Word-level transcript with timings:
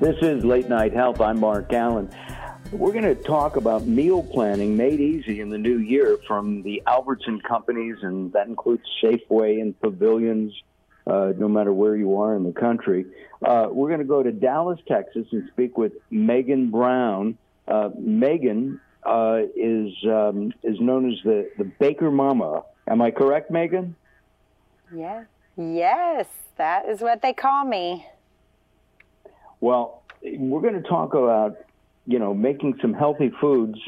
This 0.00 0.14
is 0.22 0.44
Late 0.44 0.68
Night 0.68 0.92
Health. 0.92 1.20
I'm 1.20 1.40
Mark 1.40 1.70
Alyn. 1.70 2.08
We're 2.70 2.92
going 2.92 3.02
to 3.02 3.16
talk 3.16 3.56
about 3.56 3.84
meal 3.88 4.22
planning 4.22 4.76
made 4.76 5.00
easy 5.00 5.40
in 5.40 5.50
the 5.50 5.58
new 5.58 5.78
year 5.78 6.18
from 6.24 6.62
the 6.62 6.80
Albertson 6.86 7.40
companies, 7.40 7.96
and 8.02 8.32
that 8.32 8.46
includes 8.46 8.84
Safeway 9.02 9.60
and 9.60 9.78
Pavilions, 9.80 10.52
uh, 11.04 11.32
no 11.36 11.48
matter 11.48 11.72
where 11.72 11.96
you 11.96 12.20
are 12.20 12.36
in 12.36 12.44
the 12.44 12.52
country. 12.52 13.06
Uh, 13.44 13.66
we're 13.72 13.88
going 13.88 13.98
to 13.98 14.06
go 14.06 14.22
to 14.22 14.30
Dallas, 14.30 14.78
Texas, 14.86 15.26
and 15.32 15.48
speak 15.50 15.76
with 15.76 15.94
Maegan 16.10 16.70
Brown. 16.70 17.36
Uh, 17.66 17.90
Maegan 17.98 18.80
uh, 19.02 19.40
is 19.56 19.92
um, 20.04 20.52
is 20.62 20.78
known 20.78 21.10
as 21.10 21.18
the 21.24 21.50
the 21.58 21.64
BakerMama. 21.64 22.62
Am 22.86 23.02
I 23.02 23.10
correct, 23.10 23.50
Maegan? 23.50 23.96
Yeah. 24.94 25.24
Yes, 25.56 26.26
that 26.56 26.88
is 26.88 27.00
what 27.00 27.20
they 27.20 27.32
call 27.32 27.64
me. 27.64 28.06
Well, 29.60 30.02
we're 30.22 30.60
going 30.60 30.80
to 30.80 30.88
talk 30.88 31.14
about 31.14 31.58
you 32.06 32.18
know 32.18 32.34
making 32.34 32.78
some 32.80 32.94
healthy 32.94 33.30
foods 33.40 33.78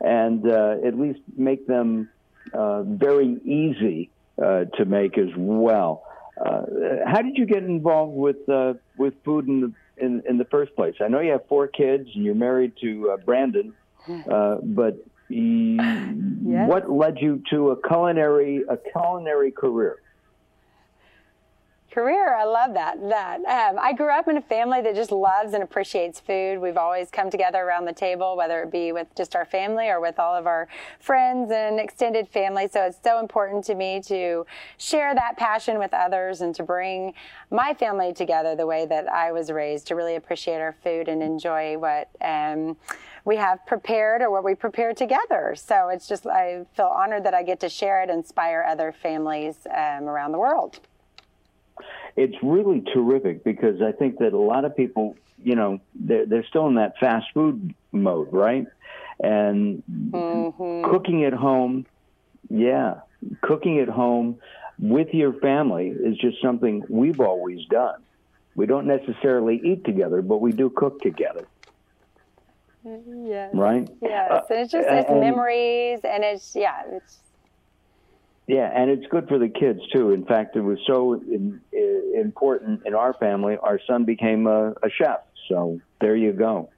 and 0.00 0.48
uh, 0.48 0.76
at 0.84 0.98
least 0.98 1.20
make 1.36 1.66
them 1.66 2.08
uh, 2.52 2.82
very 2.82 3.40
easy 3.44 4.10
uh, 4.40 4.64
to 4.76 4.84
make 4.84 5.18
as 5.18 5.30
well. 5.36 6.04
Uh, 6.36 6.62
how 7.06 7.22
did 7.22 7.36
you 7.36 7.46
get 7.46 7.62
involved 7.62 8.14
with 8.14 8.48
uh, 8.48 8.74
with 8.98 9.14
food 9.24 9.48
in 9.48 9.60
the 9.60 9.72
in, 9.96 10.22
in 10.28 10.38
the 10.38 10.44
first 10.44 10.74
place? 10.76 10.94
I 11.00 11.08
know 11.08 11.20
you 11.20 11.32
have 11.32 11.46
four 11.48 11.68
kids 11.68 12.08
and 12.14 12.24
you're 12.24 12.34
married 12.34 12.72
to 12.80 13.12
uh, 13.12 13.16
Brandon, 13.18 13.72
but 14.06 15.04
yes. 15.28 16.68
what 16.68 16.90
led 16.90 17.18
you 17.20 17.42
to 17.50 17.70
a 17.70 17.88
culinary 17.88 18.64
a 18.68 18.76
culinary 18.76 19.52
career? 19.52 19.98
Career. 21.94 22.34
I 22.34 22.44
love 22.44 22.74
that. 22.74 23.00
That 23.08 23.36
um, 23.44 23.78
I 23.80 23.92
grew 23.92 24.10
up 24.10 24.26
in 24.26 24.36
a 24.36 24.42
family 24.42 24.82
that 24.82 24.96
just 24.96 25.12
loves 25.12 25.54
and 25.54 25.62
appreciates 25.62 26.18
food. 26.18 26.58
We've 26.58 26.76
always 26.76 27.08
come 27.08 27.30
together 27.30 27.58
around 27.62 27.84
the 27.84 27.92
table, 27.92 28.36
whether 28.36 28.64
it 28.64 28.72
be 28.72 28.90
with 28.90 29.06
just 29.16 29.36
our 29.36 29.44
family 29.44 29.88
or 29.88 30.00
with 30.00 30.18
all 30.18 30.34
of 30.34 30.48
our 30.48 30.66
friends 30.98 31.52
and 31.52 31.78
extended 31.78 32.28
family. 32.28 32.66
So 32.70 32.82
it's 32.82 32.98
so 33.02 33.20
important 33.20 33.64
to 33.66 33.76
me 33.76 34.02
to 34.06 34.44
share 34.76 35.14
that 35.14 35.36
passion 35.36 35.78
with 35.78 35.94
others 35.94 36.40
and 36.40 36.52
to 36.56 36.64
bring 36.64 37.14
my 37.52 37.72
family 37.74 38.12
together 38.12 38.56
the 38.56 38.66
way 38.66 38.86
that 38.86 39.06
I 39.08 39.30
was 39.30 39.52
raised 39.52 39.86
to 39.86 39.94
really 39.94 40.16
appreciate 40.16 40.60
our 40.60 40.74
food 40.82 41.08
and 41.08 41.22
enjoy 41.22 41.78
what. 41.78 42.10
Um, 42.20 42.76
we 43.26 43.36
have 43.36 43.64
prepared 43.64 44.20
or 44.20 44.30
what 44.30 44.44
we 44.44 44.54
prepare 44.54 44.92
together. 44.92 45.54
So 45.56 45.88
it's 45.88 46.06
just, 46.06 46.26
I 46.26 46.66
feel 46.76 46.92
honored 46.94 47.24
that 47.24 47.32
I 47.32 47.42
get 47.42 47.58
to 47.60 47.70
share 47.70 48.02
it, 48.02 48.10
inspire 48.10 48.62
other 48.68 48.92
families 48.92 49.66
um, 49.74 50.10
around 50.10 50.32
the 50.32 50.38
world 50.38 50.80
it's 52.16 52.36
really 52.42 52.82
terrific 52.92 53.44
because 53.44 53.82
I 53.82 53.92
think 53.92 54.18
that 54.18 54.32
a 54.32 54.38
lot 54.38 54.64
of 54.64 54.76
people, 54.76 55.16
you 55.42 55.54
know, 55.54 55.80
they're, 55.94 56.26
they're 56.26 56.46
still 56.46 56.66
in 56.68 56.74
that 56.76 56.98
fast 56.98 57.26
food 57.34 57.74
mode, 57.92 58.32
right? 58.32 58.66
And 59.20 59.82
mm-hmm. 59.90 60.90
cooking 60.90 61.24
at 61.24 61.32
home, 61.32 61.86
yeah, 62.48 63.00
cooking 63.40 63.80
at 63.80 63.88
home 63.88 64.38
with 64.78 65.08
your 65.12 65.32
family 65.34 65.88
is 65.88 66.16
just 66.18 66.40
something 66.42 66.84
we've 66.88 67.20
always 67.20 67.64
done. 67.66 68.02
We 68.54 68.66
don't 68.66 68.86
necessarily 68.86 69.60
eat 69.64 69.84
together, 69.84 70.22
but 70.22 70.40
we 70.40 70.52
do 70.52 70.70
cook 70.70 71.00
together. 71.00 71.46
Yes. 72.84 73.50
Right? 73.54 73.88
Yes. 74.02 74.30
Uh, 74.30 74.40
and 74.50 74.58
it's 74.60 74.72
just 74.72 74.86
it's 74.88 75.10
and, 75.10 75.20
memories 75.20 76.00
and 76.04 76.22
it's 76.22 76.54
yeah, 76.54 76.82
it's 76.86 77.18
yeah, 78.46 78.70
and 78.74 78.90
it's 78.90 79.06
good 79.06 79.26
for 79.26 79.38
the 79.38 79.48
kids 79.48 79.80
too. 79.92 80.10
In 80.10 80.26
fact, 80.26 80.54
it 80.56 80.60
was 80.60 80.78
so 80.86 81.14
in, 81.14 81.60
in, 81.72 81.83
important 82.14 82.82
in 82.86 82.94
our 82.94 83.14
family. 83.14 83.56
Our 83.62 83.80
son 83.86 84.04
became 84.04 84.46
a, 84.46 84.70
a 84.70 84.90
chef, 84.90 85.20
so 85.48 85.80
there 86.00 86.16
you 86.16 86.32
go. 86.32 86.70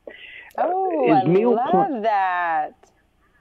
Oh, 0.59 1.11
uh, 1.11 1.15
I 1.15 1.23
love 1.25 1.69
pl- 1.71 2.03
that. 2.03 2.75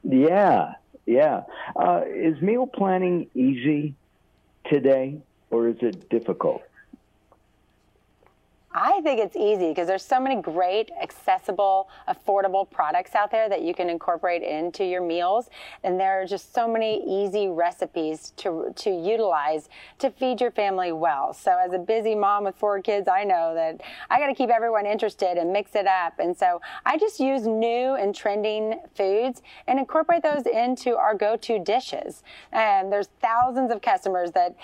Yeah, 0.04 0.74
yeah. 1.06 1.42
Uh, 1.76 2.02
is 2.08 2.42
meal 2.42 2.68
planning 2.68 3.30
easy 3.34 3.96
today, 4.72 5.20
or 5.50 5.70
is 5.70 5.78
it 5.82 6.10
difficult? 6.10 6.62
I 8.78 9.00
think 9.04 9.22
it's 9.22 9.38
easy 9.38 9.70
because 9.70 9.88
there's 9.88 10.04
so 10.04 10.20
many 10.20 10.42
great, 10.42 10.92
accessible, 11.02 11.88
affordable 12.10 12.70
products 12.70 13.16
out 13.16 13.32
there 13.32 13.48
that 13.48 13.62
you 13.62 13.74
can 13.74 13.90
incorporate 13.90 14.44
into 14.44 14.84
your 14.84 15.02
meals. 15.02 15.50
And 15.86 15.98
there 15.98 16.22
are 16.22 16.26
just 16.26 16.54
so 16.54 16.68
many 16.68 17.02
easy 17.08 17.48
recipes 17.48 18.34
to, 18.36 18.74
to 18.76 18.90
utilize 18.90 19.70
to 20.00 20.12
feed 20.12 20.42
your 20.42 20.52
family 20.52 20.92
well. 20.92 21.34
So 21.34 21.58
as 21.58 21.72
a 21.72 21.80
busy 21.80 22.16
mom 22.16 22.44
with 22.44 22.58
four 22.58 22.82
kids, 22.82 23.08
I 23.08 23.24
know 23.24 23.54
that 23.56 23.80
I 24.10 24.20
got 24.20 24.28
to 24.28 24.36
keep 24.36 24.50
everyone 24.50 24.86
interested 24.86 25.38
and 25.38 25.54
mix 25.54 25.74
it 25.74 25.88
up. 25.88 26.20
And 26.20 26.36
so 26.36 26.60
I 26.86 26.98
just 26.98 27.18
use 27.18 27.48
new 27.48 27.96
and 27.96 28.14
trending 28.14 28.82
foods 28.94 29.42
and 29.68 29.80
incorporate 29.80 30.22
those 30.22 30.46
into 30.46 30.98
our 30.98 31.16
go-to 31.16 31.60
dishes. 31.60 32.24
And 32.52 32.92
there's 32.92 33.08
thousands 33.22 33.72
of 33.72 33.82
customers 33.82 34.32
that 34.32 34.58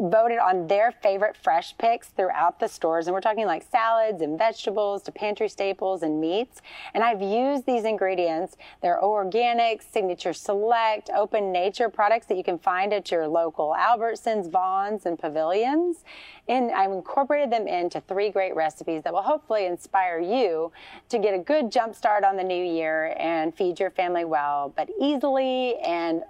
voted 0.00 0.38
on 0.38 0.66
their 0.66 0.92
favorite 0.92 1.36
fresh 1.36 1.76
picks 1.76 2.08
throughout 2.08 2.60
the 2.60 2.68
stores. 2.68 3.06
And 3.06 3.14
we're 3.14 3.20
talking 3.20 3.46
like 3.46 3.66
salads 3.70 4.22
and 4.22 4.38
vegetables 4.38 5.02
to 5.02 5.12
pantry 5.12 5.48
staples 5.48 6.02
and 6.02 6.20
meats. 6.20 6.62
And 6.94 7.02
I've 7.02 7.20
used 7.20 7.66
these 7.66 7.84
ingredients. 7.84 8.56
They're 8.82 9.02
organic, 9.02 9.82
signature 9.82 10.32
select, 10.32 11.10
open 11.14 11.52
nature 11.52 11.88
products 11.88 12.26
that 12.26 12.36
you 12.36 12.44
can 12.44 12.58
find 12.58 12.92
at 12.92 13.10
your 13.10 13.26
local 13.26 13.74
Albertsons, 13.78 14.50
Vons, 14.50 15.06
and 15.06 15.18
Pavilions. 15.18 16.04
And 16.48 16.70
I've 16.70 16.92
incorporated 16.92 17.50
them 17.50 17.66
into 17.66 18.00
three 18.00 18.30
great 18.30 18.54
recipes 18.54 19.02
that 19.02 19.12
will 19.12 19.22
hopefully 19.22 19.66
inspire 19.66 20.20
you 20.20 20.72
to 21.08 21.18
get 21.18 21.34
a 21.34 21.38
good 21.38 21.70
jump 21.70 21.94
start 21.94 22.24
on 22.24 22.36
the 22.36 22.44
new 22.44 22.64
year 22.64 23.14
and 23.18 23.54
feed 23.54 23.80
your 23.80 23.90
family 23.90 24.24
well, 24.24 24.72
but 24.76 24.88
easily 25.00 25.76
and 25.78 26.22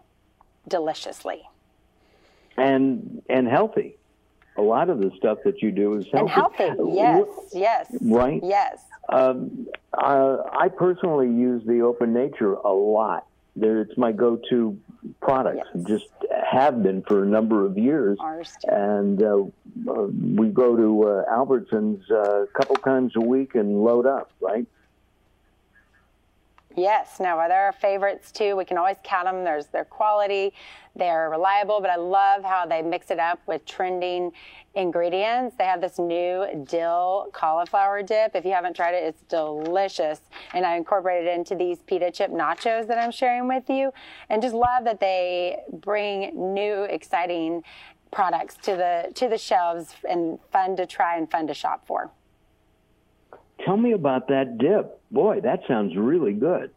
deliciously 0.69 1.49
and 2.56 3.22
and 3.28 3.48
healthy. 3.48 3.96
A 4.56 4.62
lot 4.62 4.90
of 4.90 4.98
the 4.98 5.10
stuff 5.16 5.38
that 5.44 5.62
you 5.62 5.70
do 5.70 5.94
is 5.94 6.06
healthy. 6.12 6.18
And 6.18 6.30
healthy, 6.30 6.92
yes, 6.94 7.26
yes, 7.52 7.96
right, 8.02 8.40
yes. 8.42 8.82
Um, 9.08 9.66
uh, 9.92 10.38
I 10.52 10.68
personally 10.68 11.28
use 11.28 11.64
the 11.66 11.80
Open 11.82 12.12
Nature 12.12 12.54
a 12.54 12.72
lot. 12.72 13.26
There, 13.56 13.80
it's 13.80 13.96
my 13.96 14.12
go-to 14.12 14.78
product. 15.20 15.66
Yes. 15.74 15.86
Just 15.86 16.08
have 16.48 16.82
been 16.82 17.02
for 17.02 17.24
a 17.24 17.26
number 17.26 17.66
of 17.66 17.76
years. 17.76 18.18
And 18.64 19.20
uh, 19.22 19.44
uh, 19.88 20.02
we 20.36 20.48
go 20.48 20.76
to 20.76 21.04
uh, 21.04 21.24
Albertsons 21.32 22.08
uh, 22.10 22.42
a 22.42 22.46
couple 22.48 22.76
times 22.76 23.16
a 23.16 23.20
week 23.20 23.54
and 23.56 23.82
load 23.82 24.06
up, 24.06 24.30
right? 24.40 24.66
Yes, 26.76 27.19
no, 27.19 27.36
they're 27.48 27.66
our 27.66 27.72
favorites 27.72 28.31
too. 28.31 28.56
We 28.56 28.64
can 28.64 28.78
always 28.78 28.97
count 29.03 29.26
them. 29.26 29.42
There's 29.42 29.66
their 29.66 29.84
quality, 29.84 30.53
they're 30.94 31.28
reliable, 31.28 31.81
but 31.81 31.91
I 31.91 31.97
love 31.97 32.44
how 32.44 32.64
they 32.64 32.81
mix 32.81 33.10
it 33.10 33.19
up 33.19 33.41
with 33.47 33.64
trending 33.64 34.31
ingredients. 34.75 35.56
They 35.59 35.64
have 35.64 35.80
this 35.80 35.98
new 35.98 36.64
dill 36.69 37.28
cauliflower 37.32 38.03
dip. 38.03 38.36
If 38.36 38.44
you 38.44 38.53
haven't 38.53 38.76
tried 38.76 38.94
it, 38.94 39.03
it's 39.03 39.22
delicious. 39.22 40.20
And 40.54 40.64
I 40.64 40.76
incorporated 40.76 41.28
it 41.28 41.34
into 41.34 41.56
these 41.56 41.78
pita 41.82 42.12
chip 42.12 42.30
nachos 42.30 42.86
that 42.86 42.98
I'm 42.98 43.10
sharing 43.10 43.48
with 43.48 43.69
you. 43.69 43.92
And 44.28 44.41
just 44.41 44.54
love 44.54 44.84
that 44.84 45.00
they 45.00 45.59
bring 45.72 46.54
new, 46.54 46.84
exciting 46.84 47.64
products 48.12 48.56
to 48.56 48.76
the 48.76 49.12
to 49.14 49.28
the 49.28 49.38
shelves 49.38 49.94
and 50.09 50.38
fun 50.53 50.76
to 50.76 50.86
try 50.86 51.16
and 51.16 51.30
fun 51.30 51.47
to 51.48 51.54
shop 51.54 51.86
for. 51.86 52.10
Tell 53.65 53.77
me 53.77 53.92
about 53.92 54.28
that 54.28 54.59
dip. 54.59 55.01
Boy, 55.10 55.41
that 55.41 55.60
sounds 55.66 55.97
really 55.97 56.33
good. 56.33 56.71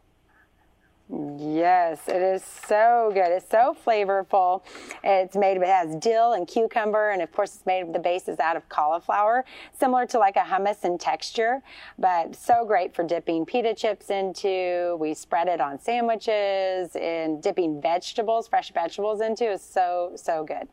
Yes, 1.38 2.08
it 2.08 2.22
is 2.22 2.44
so 2.44 3.12
good. 3.14 3.28
It's 3.28 3.48
so 3.48 3.76
flavorful. 3.86 4.64
It's 5.04 5.36
made, 5.36 5.58
it 5.58 5.66
has 5.66 5.96
dill 5.98 6.34
and 6.34 6.48
cucumber, 6.48 7.10
and 7.12 7.22
of 7.22 7.32
course, 7.32 7.56
it's 7.56 7.66
made, 7.66 7.94
the 7.94 8.00
base 8.00 8.28
is 8.28 8.40
out 8.40 8.56
of 8.56 8.68
cauliflower, 8.70 9.46
similar 9.78 10.08
to 10.08 10.18
like 10.18 10.38
a 10.38 10.40
hummus 10.40 10.84
in 10.86 10.98
texture, 10.98 11.62
but 12.00 12.36
so 12.36 12.66
great 12.66 12.96
for 12.96 13.04
dipping 13.04 13.46
pita 13.46 13.76
chips 13.76 14.10
into. 14.10 14.98
We 15.00 15.14
spread 15.14 15.48
it 15.50 15.62
on 15.62 15.80
sandwiches 15.80 16.96
and 16.96 17.44
dipping 17.44 17.82
vegetables, 17.82 18.48
fresh 18.48 18.72
vegetables 18.72 19.22
into 19.22 19.52
is 19.52 19.62
so, 19.62 20.14
so 20.16 20.44
good. 20.44 20.68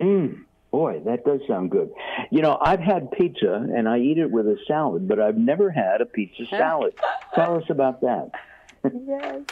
Mmm. 0.00 0.44
Boy, 0.70 1.00
that 1.04 1.24
does 1.24 1.40
sound 1.48 1.70
good. 1.70 1.90
You 2.30 2.42
know, 2.42 2.56
I've 2.60 2.80
had 2.80 3.10
pizza 3.10 3.54
and 3.54 3.88
I 3.88 3.98
eat 3.98 4.18
it 4.18 4.30
with 4.30 4.46
a 4.46 4.56
salad, 4.68 5.08
but 5.08 5.20
I've 5.20 5.36
never 5.36 5.70
had 5.70 6.00
a 6.00 6.06
pizza 6.06 6.46
salad. 6.50 6.94
Tell 7.34 7.56
us 7.56 7.64
about 7.68 8.00
that. 8.02 8.30
yes. 9.06 9.42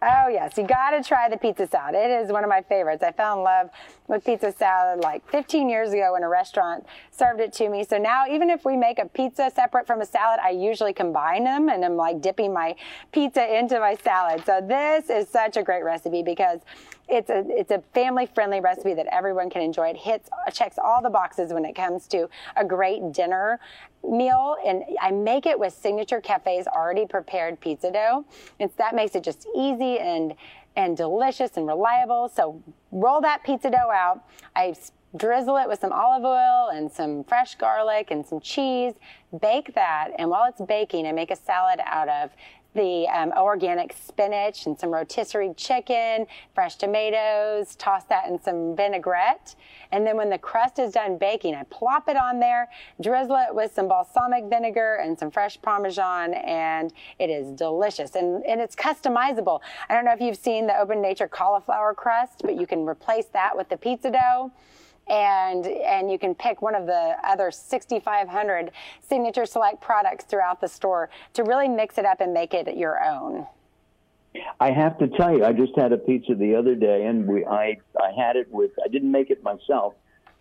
Oh 0.00 0.28
yes, 0.28 0.56
you 0.56 0.64
got 0.64 0.90
to 0.90 1.02
try 1.02 1.28
the 1.28 1.36
pizza 1.36 1.66
salad. 1.66 1.96
It 1.96 2.10
is 2.22 2.30
one 2.30 2.44
of 2.44 2.48
my 2.48 2.62
favorites. 2.62 3.02
I 3.02 3.10
fell 3.10 3.36
in 3.36 3.42
love 3.42 3.70
with 4.06 4.24
pizza 4.24 4.52
salad 4.52 5.00
like 5.00 5.28
15 5.28 5.68
years 5.68 5.92
ago 5.92 6.12
when 6.12 6.22
a 6.22 6.28
restaurant 6.28 6.86
served 7.10 7.40
it 7.40 7.52
to 7.54 7.68
me. 7.68 7.82
So 7.82 7.98
now 7.98 8.22
even 8.30 8.48
if 8.48 8.64
we 8.64 8.76
make 8.76 9.00
a 9.00 9.06
pizza 9.06 9.50
separate 9.52 9.88
from 9.88 10.00
a 10.00 10.06
salad, 10.06 10.38
I 10.40 10.50
usually 10.50 10.92
combine 10.92 11.42
them 11.42 11.68
and 11.68 11.84
I'm 11.84 11.96
like 11.96 12.20
dipping 12.20 12.52
my 12.52 12.76
pizza 13.10 13.58
into 13.58 13.80
my 13.80 13.96
salad. 13.96 14.44
So 14.46 14.60
this 14.60 15.10
is 15.10 15.28
such 15.28 15.56
a 15.56 15.64
great 15.64 15.82
recipe 15.82 16.22
because 16.22 16.60
it's 17.08 17.30
a 17.30 17.44
it's 17.48 17.70
a 17.70 17.82
family 17.94 18.26
friendly 18.26 18.60
recipe 18.60 18.94
that 18.94 19.06
everyone 19.12 19.50
can 19.50 19.62
enjoy. 19.62 19.88
It 19.88 19.96
hits 19.96 20.28
checks 20.52 20.76
all 20.78 21.02
the 21.02 21.10
boxes 21.10 21.52
when 21.52 21.64
it 21.64 21.74
comes 21.74 22.06
to 22.08 22.28
a 22.56 22.64
great 22.64 23.12
dinner 23.12 23.58
meal 24.02 24.56
and 24.64 24.84
I 25.00 25.10
make 25.10 25.46
it 25.46 25.58
with 25.58 25.72
Signature 25.72 26.20
Cafe's 26.20 26.66
already 26.66 27.06
prepared 27.06 27.60
pizza 27.60 27.90
dough. 27.90 28.24
It's 28.58 28.74
that 28.76 28.94
makes 28.94 29.14
it 29.14 29.22
just 29.22 29.46
easy 29.54 29.98
and 29.98 30.34
and 30.76 30.96
delicious 30.96 31.56
and 31.56 31.66
reliable. 31.66 32.28
So 32.28 32.62
roll 32.92 33.20
that 33.22 33.42
pizza 33.42 33.70
dough 33.70 33.90
out. 33.92 34.24
I 34.54 34.74
drizzle 35.16 35.56
it 35.56 35.68
with 35.68 35.80
some 35.80 35.92
olive 35.92 36.24
oil 36.24 36.68
and 36.72 36.90
some 36.90 37.24
fresh 37.24 37.54
garlic 37.54 38.10
and 38.10 38.26
some 38.26 38.40
cheese. 38.40 38.94
Bake 39.40 39.74
that, 39.74 40.10
and 40.18 40.30
while 40.30 40.44
it's 40.48 40.60
baking, 40.60 41.06
I 41.06 41.12
make 41.12 41.30
a 41.30 41.36
salad 41.36 41.80
out 41.84 42.08
of 42.08 42.30
the 42.74 43.08
um, 43.08 43.32
organic 43.36 43.92
spinach 43.92 44.66
and 44.66 44.78
some 44.78 44.90
rotisserie 44.90 45.52
chicken, 45.56 46.26
fresh 46.54 46.76
tomatoes, 46.76 47.74
toss 47.76 48.04
that 48.04 48.28
in 48.28 48.40
some 48.40 48.76
vinaigrette. 48.76 49.56
And 49.90 50.06
then 50.06 50.16
when 50.16 50.30
the 50.30 50.38
crust 50.38 50.78
is 50.78 50.92
done 50.92 51.18
baking, 51.18 51.54
I 51.54 51.64
plop 51.64 52.08
it 52.08 52.16
on 52.16 52.38
there, 52.38 52.68
drizzle 53.00 53.36
it 53.36 53.54
with 53.54 53.72
some 53.72 53.88
balsamic 53.88 54.44
vinegar 54.44 55.00
and 55.02 55.18
some 55.18 55.30
fresh 55.30 55.60
Parmesan, 55.60 56.34
and 56.34 56.92
it 57.18 57.30
is 57.30 57.50
delicious. 57.52 58.14
And, 58.14 58.44
and 58.44 58.60
it's 58.60 58.76
customizable. 58.76 59.60
I 59.88 59.94
don't 59.94 60.04
know 60.04 60.12
if 60.12 60.20
you've 60.20 60.36
seen 60.36 60.66
the 60.66 60.78
Open 60.78 61.02
Nature 61.02 61.26
cauliflower 61.26 61.94
crust, 61.94 62.42
but 62.44 62.60
you 62.60 62.66
can 62.66 62.86
replace 62.86 63.26
that 63.32 63.56
with 63.56 63.70
the 63.70 63.76
pizza 63.76 64.10
dough 64.10 64.52
and 65.08 65.66
and 65.66 66.10
you 66.10 66.18
can 66.18 66.34
pick 66.34 66.62
one 66.62 66.74
of 66.74 66.86
the 66.86 67.16
other 67.24 67.50
6500 67.50 68.70
signature 69.00 69.46
select 69.46 69.80
products 69.80 70.24
throughout 70.24 70.60
the 70.60 70.68
store 70.68 71.10
to 71.34 71.44
really 71.44 71.68
mix 71.68 71.98
it 71.98 72.04
up 72.04 72.20
and 72.20 72.32
make 72.32 72.54
it 72.54 72.76
your 72.76 73.02
own 73.02 73.46
I 74.60 74.70
have 74.70 74.98
to 74.98 75.08
tell 75.08 75.36
you, 75.36 75.44
I 75.44 75.52
just 75.52 75.72
had 75.76 75.92
a 75.92 75.96
pizza 75.96 76.34
the 76.34 76.54
other 76.54 76.74
day, 76.74 77.06
and 77.06 77.26
we 77.26 77.44
I 77.44 77.78
I 77.98 78.12
had 78.16 78.36
it 78.36 78.50
with 78.50 78.70
I 78.84 78.88
didn't 78.88 79.10
make 79.10 79.30
it 79.30 79.42
myself 79.42 79.94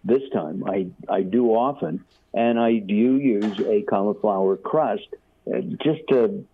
this 0.04 0.22
time. 0.34 0.64
I 0.68 0.88
I 1.10 1.22
do 1.22 1.48
often, 1.50 2.04
and 2.34 2.60
I 2.60 2.80
do 2.80 3.18
use 3.18 3.60
a 3.60 3.84
cauliflower 3.84 4.58
crust 4.58 5.08
uh, 5.48 5.62
just 5.62 6.02
to 6.10 6.46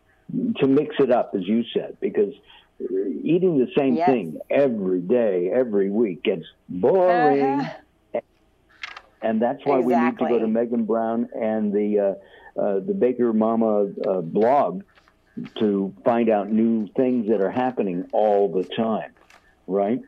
to 0.58 0.68
mix 0.68 0.96
it 1.00 1.12
up, 1.12 1.34
as 1.36 1.48
you 1.48 1.64
said, 1.74 1.98
because 2.00 2.34
eating 2.80 3.60
the 3.60 3.72
same 3.78 3.96
yes. 3.96 4.10
thing 4.10 4.40
every 4.50 5.02
day, 5.02 5.52
every 5.54 5.90
week 5.90 6.24
gets 6.24 6.46
boring. 6.70 7.60
Uh-huh 7.60 7.74
and 9.24 9.42
that's 9.42 9.66
why 9.66 9.80
exactly. 9.80 9.96
we 9.96 10.06
need 10.06 10.18
to 10.18 10.26
go 10.26 10.40
to 10.40 10.48
Maegan 10.48 10.86
Brown 10.86 11.30
and 11.34 11.74
the 11.74 12.00
uh, 12.00 12.62
uh, 12.62 12.80
the 12.80 12.94
BakerMama 12.94 14.08
uh, 14.08 14.22
blog 14.22 14.84
to 15.58 15.94
find 16.06 16.30
out 16.30 16.52
new 16.52 16.88
things 16.96 17.28
that 17.30 17.42
are 17.42 17.50
happening 17.50 18.08
all 18.12 18.52
the 18.52 18.64
time, 18.64 19.12
right? 19.66 20.00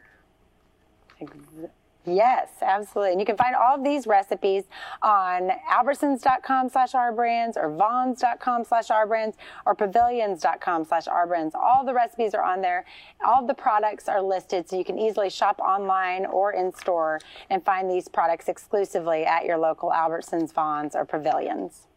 Yes, 2.05 2.49
absolutely. 2.61 3.11
And 3.11 3.19
you 3.19 3.25
can 3.25 3.37
find 3.37 3.55
all 3.55 3.75
of 3.75 3.83
these 3.83 4.05
recipes 4.07 4.65
on 5.01 5.51
albertsons.com 5.71 6.69
slash 6.69 6.91
ourbrands 6.93 7.57
or 7.57 7.69
vons.com 7.69 8.63
slash 8.63 8.87
ourbrands 8.87 9.33
or 9.65 9.75
pavilions.com 9.75 10.85
slash 10.85 11.05
ourbrands. 11.05 11.55
All 11.55 11.83
the 11.85 11.93
recipes 11.93 12.33
are 12.33 12.43
on 12.43 12.61
there. 12.61 12.85
All 13.25 13.41
of 13.41 13.47
the 13.47 13.53
products 13.53 14.07
are 14.07 14.21
listed 14.21 14.69
so 14.69 14.77
you 14.77 14.85
can 14.85 14.99
easily 14.99 15.29
shop 15.29 15.59
online 15.59 16.25
or 16.25 16.53
in 16.53 16.73
store 16.73 17.19
and 17.49 17.63
find 17.63 17.89
these 17.89 18.07
products 18.07 18.49
exclusively 18.49 19.25
at 19.25 19.45
your 19.45 19.57
local 19.57 19.89
Albertsons, 19.89 20.53
Vons, 20.53 20.95
or 20.95 21.05
Pavilions. 21.05 21.87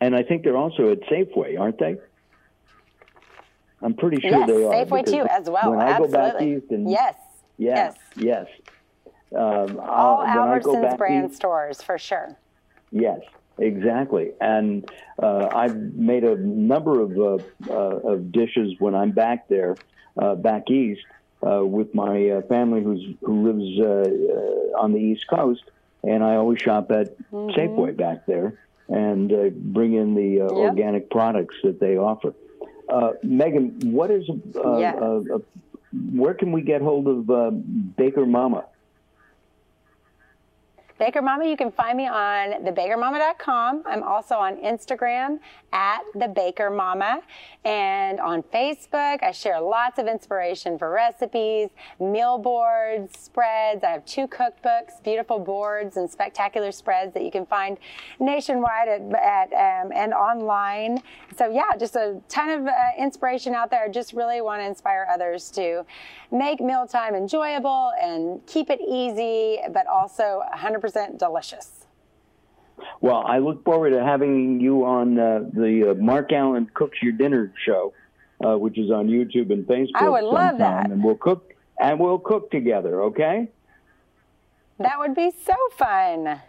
And 0.00 0.14
I 0.14 0.22
think 0.22 0.42
they're 0.42 0.56
also 0.56 0.90
at 0.90 1.00
Safeway, 1.02 1.58
aren't 1.58 1.78
they? 1.78 1.96
I'm 3.82 3.94
pretty 3.94 4.20
sure 4.20 4.30
yes, 4.30 4.46
they 4.46 4.64
are. 4.64 4.72
Safeway 4.72 5.04
too, 5.04 5.26
as 5.30 5.48
well. 5.48 5.70
When 5.70 5.80
I 5.80 5.98
go 5.98 6.08
back 6.08 6.40
east 6.40 6.70
and 6.70 6.90
yes, 6.90 7.16
yes, 7.58 7.96
yes, 8.16 8.46
um, 9.32 9.80
All 9.80 10.24
Albertsons 10.24 10.96
brand 10.96 11.34
stores 11.34 11.82
for 11.82 11.98
sure. 11.98 12.36
Yes, 12.94 13.20
exactly. 13.58 14.32
And 14.40 14.88
uh, 15.20 15.48
I've 15.52 15.76
made 15.76 16.24
a 16.24 16.36
number 16.36 17.00
of 17.00 17.18
uh, 17.18 17.44
uh, 17.68 18.12
of 18.12 18.30
dishes 18.30 18.74
when 18.78 18.94
I'm 18.94 19.10
back 19.10 19.48
there, 19.48 19.76
uh, 20.16 20.36
back 20.36 20.70
east, 20.70 21.04
uh, 21.42 21.64
with 21.64 21.92
my 21.94 22.30
uh, 22.30 22.42
family 22.42 22.82
who's 22.82 23.04
who 23.22 23.50
lives 23.50 23.80
on 24.78 24.92
the 24.92 25.00
East 25.00 25.26
Coast, 25.28 25.64
and 26.04 26.22
I 26.22 26.36
always 26.36 26.60
shop 26.60 26.90
at 26.92 27.18
mm-hmm. 27.32 27.50
Safeway 27.50 27.96
back 27.96 28.26
there 28.26 28.60
and 28.88 29.72
bring 29.72 29.94
in 29.94 30.14
the 30.14 30.44
yep. 30.44 30.50
organic 30.50 31.10
products 31.10 31.56
that 31.64 31.80
they 31.80 31.96
offer. 31.96 32.34
Maegan, 33.22 33.80
what 33.92 34.10
is 34.10 34.28
yes. 34.54 34.94
where 36.12 36.34
can 36.34 36.52
we 36.52 36.60
get 36.62 36.82
hold 36.82 37.08
of 37.08 37.24
BakerMama? 37.98 38.66
BakerMama, 41.00 41.50
you 41.50 41.56
can 41.56 41.72
find 41.72 41.96
me 41.96 42.06
on 42.06 42.64
thebakermama.com. 42.64 43.82
I'm 43.84 44.04
also 44.04 44.36
on 44.36 44.56
Instagram 44.58 45.40
at 45.72 46.02
the 46.14 46.26
BakerMama 46.26 47.20
and 47.64 48.20
on 48.20 48.44
Facebook. 48.44 49.20
I 49.24 49.32
share 49.32 49.60
lots 49.60 49.98
of 49.98 50.06
inspiration 50.06 50.78
for 50.78 50.90
recipes, 50.90 51.70
meal 51.98 52.38
boards, 52.38 53.18
spreads. 53.18 53.82
I 53.82 53.90
have 53.90 54.04
two 54.04 54.28
cookbooks, 54.28 55.02
beautiful 55.02 55.40
boards 55.40 55.96
and 55.96 56.08
spectacular 56.08 56.70
spreads 56.70 57.12
that 57.14 57.24
you 57.24 57.32
can 57.32 57.44
find 57.44 57.76
nationwide 58.20 58.86
at, 58.86 59.02
at 59.14 59.84
um, 59.84 59.90
and 59.92 60.14
online. 60.14 61.02
So 61.36 61.50
yeah, 61.50 61.76
just 61.76 61.96
a 61.96 62.20
ton 62.28 62.50
of 62.50 62.66
uh, 62.68 62.72
inspiration 62.96 63.52
out 63.52 63.68
there. 63.68 63.82
I 63.82 63.88
just 63.88 64.12
really 64.12 64.40
want 64.42 64.62
to 64.62 64.66
inspire 64.66 65.08
others 65.12 65.50
to 65.52 65.84
make 66.30 66.60
mealtime 66.60 67.16
enjoyable 67.16 67.92
and 68.00 68.44
keep 68.46 68.70
it 68.70 68.80
easy, 68.80 69.58
but 69.72 69.88
also 69.88 70.42
100% 70.54 70.83
delicious. 70.92 71.86
Well, 73.00 73.24
I 73.26 73.38
look 73.38 73.64
forward 73.64 73.90
to 73.90 74.04
having 74.04 74.60
you 74.60 74.84
on 74.84 75.18
uh, 75.18 75.44
the 75.52 75.90
uh, 75.90 75.94
Mark 75.94 76.30
Alyn 76.30 76.72
Cooks 76.74 76.98
Your 77.02 77.12
Dinner 77.12 77.52
show, 77.64 77.92
uh, 78.44 78.56
which 78.58 78.78
is 78.78 78.90
on 78.90 79.08
YouTube 79.08 79.52
and 79.52 79.66
Facebook. 79.66 79.90
I 79.94 80.08
would 80.08 80.24
love 80.24 80.58
that. 80.58 80.90
And 80.90 81.02
we'll 81.02 81.16
cook 81.16 81.54
and 81.78 81.98
we'll 81.98 82.18
cook 82.18 82.50
together. 82.50 83.02
Okay. 83.04 83.48
That 84.78 84.98
would 84.98 85.14
be 85.14 85.30
so 85.44 85.54
fun. 85.76 86.40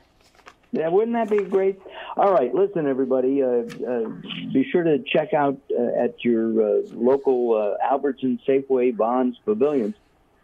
Yeah, 0.72 0.90
wouldn't 0.90 1.14
that 1.14 1.30
be 1.30 1.44
great? 1.44 1.80
All 2.18 2.34
right, 2.34 2.54
listen, 2.54 2.86
everybody. 2.86 3.42
Uh, 3.42 3.48
uh, 3.48 4.10
be 4.52 4.68
sure 4.72 4.84
to 4.84 5.00
check 5.00 5.34
out 5.34 5.58
uh, 5.72 6.04
at 6.04 6.24
your 6.24 6.50
uh, 6.50 6.82
local 6.92 7.56
uh, 7.56 7.86
Albertson, 7.86 8.40
Safeway, 8.46 8.94
Vons 8.94 9.38
Pavilions, 9.46 9.96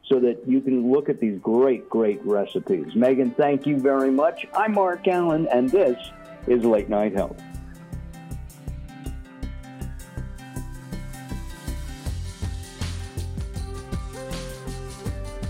so 0.05 0.19
that 0.19 0.41
you 0.47 0.61
can 0.61 0.91
look 0.91 1.09
at 1.09 1.19
these 1.19 1.39
great, 1.39 1.89
great 1.89 2.19
recipes. 2.25 2.95
Maegan, 2.95 3.31
thank 3.31 3.65
you 3.65 3.77
very 3.79 4.11
much. 4.11 4.47
I'm 4.53 4.73
Mark 4.73 5.03
Alyn, 5.03 5.47
and 5.53 5.69
this 5.69 5.97
is 6.47 6.63
Late 6.63 6.89
Night 6.89 7.13
Health. 7.13 7.41